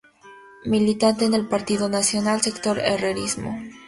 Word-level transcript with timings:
Militante 0.65 1.25
en 1.25 1.35
el 1.35 1.45
Partido 1.47 1.87
Nacional, 1.87 2.41
sector 2.41 2.79
Herrerismo. 2.79 3.55